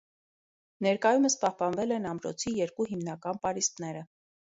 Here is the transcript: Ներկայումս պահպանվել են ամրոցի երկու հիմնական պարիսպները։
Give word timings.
Ներկայումս 0.85 1.37
պահպանվել 1.45 1.95
են 1.99 2.09
ամրոցի 2.15 2.57
երկու 2.65 2.91
հիմնական 2.97 3.47
պարիսպները։ 3.49 4.07